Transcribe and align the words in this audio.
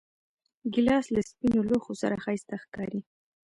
ګیلاس 0.73 1.05
له 1.15 1.21
سپینو 1.29 1.59
لوښو 1.69 1.93
سره 2.01 2.15
ښایسته 2.23 2.55
ښکاري. 2.63 3.01